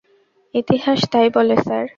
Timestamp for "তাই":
1.11-1.27